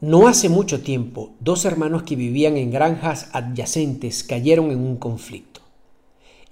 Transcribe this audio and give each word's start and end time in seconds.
No 0.00 0.28
hace 0.28 0.48
mucho 0.48 0.80
tiempo, 0.80 1.32
dos 1.40 1.64
hermanos 1.64 2.04
que 2.04 2.14
vivían 2.14 2.56
en 2.56 2.70
granjas 2.70 3.30
adyacentes 3.32 4.22
cayeron 4.22 4.70
en 4.70 4.78
un 4.78 4.96
conflicto. 4.96 5.60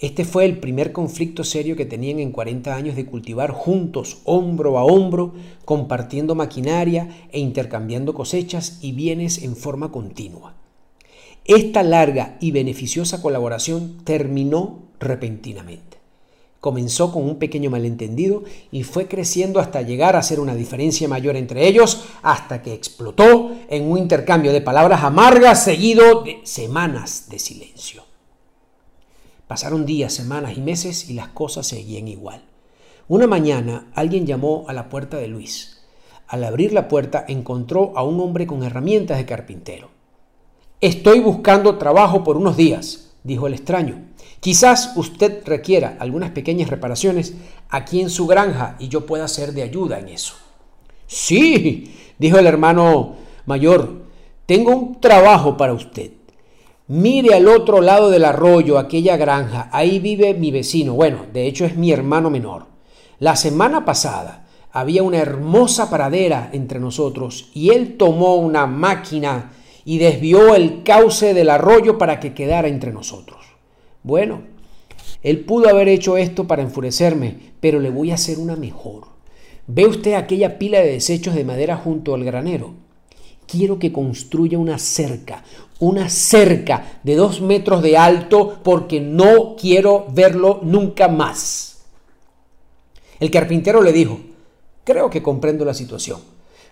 Este 0.00 0.25
fue 0.25 0.46
el 0.46 0.58
primer 0.58 0.91
conflicto 0.91 1.45
serio 1.45 1.77
que 1.77 1.87
tenían 1.87 2.19
en 2.19 2.32
40 2.32 2.74
años 2.74 2.96
de 2.96 3.06
cultivar 3.06 3.53
juntos, 3.53 4.19
hombro 4.24 4.79
a 4.79 4.85
hombro, 4.85 5.35
compartiendo 5.64 6.35
maquinaria 6.35 7.09
e 7.30 7.38
intercambiando 7.38 8.14
cosechas 8.14 8.80
y 8.82 8.90
bienes 8.90 9.40
en 9.40 9.54
forma 9.54 9.92
continua. 9.92 10.56
Esta 11.44 11.84
larga 11.84 12.38
y 12.40 12.50
beneficiosa 12.50 13.22
colaboración 13.22 13.98
terminó 14.02 14.80
repentinamente. 14.98 15.95
Comenzó 16.67 17.12
con 17.12 17.23
un 17.23 17.37
pequeño 17.37 17.71
malentendido 17.71 18.43
y 18.73 18.83
fue 18.83 19.07
creciendo 19.07 19.61
hasta 19.61 19.83
llegar 19.83 20.16
a 20.16 20.23
ser 20.25 20.41
una 20.41 20.57
diferencia 20.57 21.07
mayor 21.07 21.37
entre 21.37 21.69
ellos, 21.69 22.07
hasta 22.23 22.61
que 22.61 22.75
explotó 22.75 23.53
en 23.69 23.89
un 23.89 23.98
intercambio 23.98 24.53
de 24.53 24.61
palabras 24.61 25.05
amargas 25.05 25.62
seguido 25.62 26.24
de 26.24 26.41
semanas 26.43 27.29
de 27.30 27.38
silencio. 27.38 28.02
Pasaron 29.47 29.87
días, 29.87 30.12
semanas 30.12 30.57
y 30.57 30.60
meses 30.60 31.09
y 31.09 31.12
las 31.12 31.29
cosas 31.29 31.69
seguían 31.69 32.09
igual. 32.09 32.43
Una 33.07 33.29
mañana 33.29 33.87
alguien 33.95 34.27
llamó 34.27 34.65
a 34.66 34.73
la 34.73 34.88
puerta 34.88 35.19
de 35.19 35.29
Luis. 35.29 35.85
Al 36.27 36.43
abrir 36.43 36.73
la 36.73 36.88
puerta 36.88 37.24
encontró 37.29 37.93
a 37.95 38.02
un 38.02 38.19
hombre 38.19 38.48
con 38.48 38.65
herramientas 38.65 39.19
de 39.19 39.24
carpintero. 39.24 39.91
Estoy 40.80 41.21
buscando 41.21 41.79
trabajo 41.79 42.24
por 42.24 42.37
unos 42.37 42.57
días, 42.57 43.12
dijo 43.23 43.46
el 43.46 43.55
extraño. 43.55 44.02
Quizás 44.41 44.93
usted 44.97 45.43
requiera 45.45 45.97
algunas 45.98 46.30
pequeñas 46.30 46.71
reparaciones 46.71 47.35
aquí 47.69 48.01
en 48.01 48.11
su 48.11 48.27
granja 48.27 48.77
y 48.79 48.89
yo 48.89 49.07
pueda 49.07 49.29
ser 49.29 49.52
de 49.52 49.62
ayuda 49.62 49.99
en 49.99 50.09
eso. 50.09 50.35
Sí, 51.07 51.95
dijo 52.19 52.39
el 52.39 52.47
hermano 52.47 53.16
mayor, 53.47 54.02
tengo 54.47 54.75
un 54.75 55.01
trabajo 55.01 55.57
para 55.57 55.73
usted. 55.73 56.12
Mire 56.89 57.35
al 57.35 57.49
otro 57.49 57.80
lado 57.80 58.10
del 58.10 58.24
arroyo, 58.24 58.79
aquella 58.79 59.16
granja, 59.16 59.68
ahí 59.73 59.99
vive 59.99 60.35
mi 60.35 60.52
vecino, 60.52 60.95
bueno, 60.95 61.27
de 61.33 61.46
hecho 61.46 61.65
es 61.65 61.77
mi 61.77 61.90
hermano 61.90 62.30
menor. 62.30 62.66
La 63.18 63.35
semana 63.35 63.85
pasada 63.85 64.47
había 64.71 65.03
una 65.03 65.19
hermosa 65.19 65.91
pradera 65.91 66.50
entre 66.53 66.78
nosotros 66.78 67.50
y 67.55 67.71
él 67.71 67.97
tomó 67.97 68.37
una 68.37 68.66
máquina 68.66 69.53
y 69.84 69.99
desvió 69.99 70.55
el 70.55 70.83
cauce 70.83 71.33
del 71.33 71.50
arroyo 71.50 71.97
para 71.97 72.21
que 72.21 72.34
quedara 72.34 72.69
entre 72.69 72.93
nosotros. 72.93 73.35
Bueno, 74.06 74.43
él 75.25 75.41
pudo 75.41 75.69
haber 75.69 75.88
hecho 75.88 76.16
esto 76.16 76.47
para 76.47 76.62
enfurecerme, 76.62 77.38
pero 77.59 77.81
le 77.81 77.91
voy 77.91 78.12
a 78.12 78.15
hacer 78.15 78.38
una 78.38 78.54
mejor. 78.54 79.09
¿Ve 79.66 79.84
usted 79.84 80.15
aquella 80.15 80.60
pila 80.60 80.78
de 80.78 80.93
desechos 80.93 81.34
de 81.34 81.43
madera 81.43 81.76
junto 81.76 82.15
al 82.15 82.22
granero? 82.22 82.75
Quiero 83.49 83.81
que 83.81 83.91
construya 83.91 84.59
una 84.59 84.78
cerca, 84.78 85.43
una 85.81 86.09
cerca 86.09 87.00
de 87.03 87.16
dos 87.16 87.41
metros 87.41 87.82
de 87.82 87.99
alto 87.99 88.60
porque 88.62 89.00
no 89.00 89.56
quiero 89.56 90.06
verlo 90.12 90.60
nunca 90.62 91.09
más. 91.09 91.87
El 93.19 93.32
carpintero 93.32 93.82
le 93.82 93.93
dijo, 93.93 94.21
creo 94.84 95.10
que 95.10 95.21
comprendo 95.21 95.65
la 95.65 95.75
situación. 95.75 96.21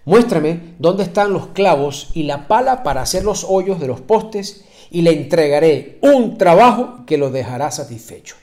Muéstrame 0.05 0.77
dónde 0.79 1.03
están 1.03 1.33
los 1.33 1.49
clavos 1.49 2.11
y 2.15 2.23
la 2.23 2.47
pala 2.47 2.85
para 2.85 3.03
hacer 3.03 3.25
los 3.25 3.43
hoyos 3.43 3.81
de 3.81 3.89
los 3.89 4.01
postes 4.01 4.65
y 4.91 5.03
le 5.03 5.13
entregaré 5.13 5.99
un 6.03 6.39
trabajo 6.39 7.05
que 7.07 7.19
lo 7.19 7.31
dejará 7.31 7.71
satisfecho. 7.71 8.37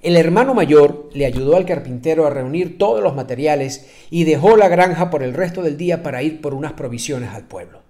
El 0.00 0.16
hermano 0.16 0.54
mayor 0.54 1.10
le 1.12 1.26
ayudó 1.26 1.56
al 1.56 1.66
carpintero 1.66 2.24
a 2.24 2.30
reunir 2.30 2.78
todos 2.78 3.02
los 3.02 3.16
materiales 3.16 3.88
y 4.10 4.24
dejó 4.24 4.56
la 4.56 4.68
granja 4.68 5.10
por 5.10 5.24
el 5.24 5.34
resto 5.34 5.62
del 5.62 5.76
día 5.76 6.04
para 6.04 6.22
ir 6.22 6.40
por 6.40 6.54
unas 6.54 6.74
provisiones 6.74 7.30
al 7.30 7.48
pueblo. 7.48 7.80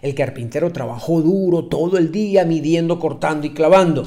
El 0.00 0.16
carpintero 0.16 0.72
trabajó 0.72 1.20
duro 1.20 1.66
todo 1.66 1.98
el 1.98 2.10
día 2.10 2.44
midiendo, 2.44 2.98
cortando 2.98 3.46
y 3.46 3.50
clavando. 3.54 4.02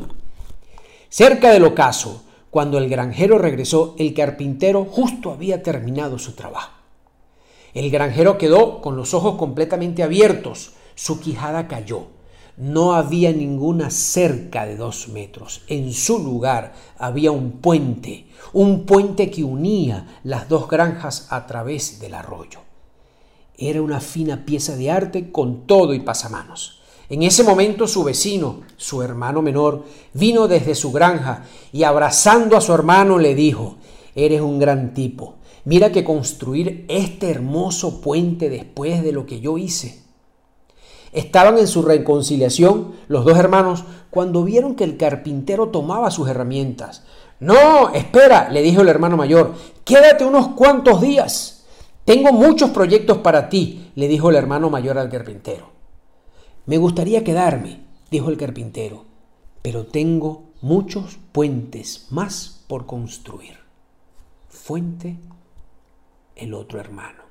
Cerca 1.07 1.51
del 1.51 1.63
ocaso, 1.63 2.25
cuando 2.49 2.77
el 2.77 2.89
granjero 2.89 3.37
regresó, 3.37 3.95
el 3.97 4.13
carpintero 4.13 4.83
justo 4.83 5.31
había 5.31 5.63
terminado 5.63 6.19
su 6.19 6.33
trabajo. 6.33 6.73
El 7.73 7.89
granjero 7.89 8.37
quedó 8.37 8.81
con 8.81 8.97
los 8.97 9.13
ojos 9.13 9.35
completamente 9.35 10.03
abiertos, 10.03 10.73
su 10.95 11.21
quijada 11.21 11.69
cayó. 11.69 12.07
No 12.57 12.93
había 12.93 13.33
ninguna 13.33 13.89
cerca 13.89 14.65
de 14.65 14.77
dos 14.77 15.09
metros. 15.09 15.63
En 15.67 15.91
su 15.91 16.19
lugar 16.19 16.73
había 16.97 17.31
un 17.31 17.51
puente, 17.59 18.27
un 18.53 18.85
puente 18.85 19.29
que 19.29 19.43
unía 19.43 20.21
las 20.23 20.47
dos 20.47 20.69
granjas 20.69 21.27
a 21.31 21.47
través 21.47 21.99
del 21.99 22.13
arroyo. 22.13 22.59
Era 23.57 23.81
una 23.81 23.99
fina 23.99 24.45
pieza 24.45 24.77
de 24.77 24.89
arte 24.89 25.33
con 25.33 25.67
todo 25.67 25.93
y 25.93 25.99
pasamanos. 25.99 26.79
En 27.09 27.23
ese 27.23 27.43
momento 27.43 27.87
su 27.87 28.05
vecino, 28.05 28.61
su 28.77 29.01
hermano 29.01 29.41
menor, 29.41 29.83
vino 30.13 30.47
desde 30.47 30.75
su 30.75 30.93
granja 30.93 31.43
y 31.73 31.83
abrazando 31.83 32.55
a 32.55 32.61
su 32.61 32.73
hermano 32.73 33.19
le 33.19 33.35
dijo, 33.35 33.75
Eres 34.15 34.39
un 34.39 34.59
gran 34.59 34.93
tipo. 34.93 35.35
Mira 35.65 35.91
que 35.91 36.05
construir 36.05 36.85
este 36.87 37.29
hermoso 37.29 37.99
puente 37.99 38.49
después 38.49 39.03
de 39.03 39.11
lo 39.11 39.25
que 39.25 39.41
yo 39.41 39.57
hice 39.57 40.04
Estaban 41.15 41.57
en 41.57 41.67
su 41.67 41.81
reconciliación 41.81 42.91
los 43.07 43.23
dos 43.23 43.37
hermanos 43.37 43.85
cuando 44.09 44.43
vieron 44.43 44.75
que 44.75 44.83
el 44.83 44.97
carpintero 44.97 45.69
tomaba 45.69 46.11
sus 46.11 46.27
herramientas. 46.27 47.03
No, 47.39 47.93
espera, 47.93 48.49
le 48.49 48.61
dijo 48.61 48.81
el 48.81 48.89
hermano 48.89 49.15
mayor, 49.15 49.53
quédate 49.85 50.25
unos 50.25 50.49
cuantos 50.49 50.99
días. 50.99 51.65
Tengo 52.03 52.33
muchos 52.33 52.71
proyectos 52.71 53.19
para 53.19 53.47
ti, 53.47 53.91
le 53.95 54.09
dijo 54.09 54.29
el 54.29 54.35
hermano 54.35 54.69
mayor 54.69 54.97
al 54.97 55.09
carpintero. 55.09 55.69
Me 56.65 56.77
gustaría 56.77 57.23
quedarme, 57.23 57.79
dijo 58.11 58.29
el 58.29 58.37
carpintero, 58.37 59.05
pero 59.61 59.85
tengo 59.85 60.51
muchos 60.61 61.17
puentes 61.31 62.07
más 62.09 62.65
por 62.67 62.85
construir. 62.85 63.57
Fuente 64.49 65.17
el 66.35 66.53
otro 66.53 66.79
hermano. 66.79 67.24